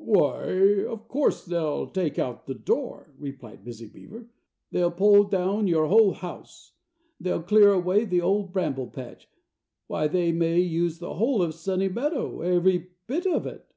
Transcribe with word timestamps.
"Why, 0.00 0.84
of 0.88 1.08
course 1.08 1.44
they'll 1.44 1.88
take 1.88 2.20
out 2.20 2.46
the 2.46 2.54
door," 2.54 3.12
replied 3.18 3.64
Busy 3.64 3.88
Beaver; 3.88 4.28
"they'll 4.70 4.92
pull 4.92 5.24
down 5.24 5.66
your 5.66 5.88
whole 5.88 6.12
house; 6.12 6.74
they'll 7.18 7.42
clear 7.42 7.72
away 7.72 8.04
the 8.04 8.20
Old 8.20 8.52
Bramble 8.52 8.86
Patch; 8.86 9.26
why, 9.88 10.06
they 10.06 10.30
may 10.30 10.60
use 10.60 11.00
the 11.00 11.14
whole 11.14 11.42
of 11.42 11.48
the 11.50 11.58
Sunny 11.58 11.88
Meadow 11.88 12.42
every 12.42 12.90
bit 13.08 13.26
of 13.26 13.44
it!" 13.44 13.74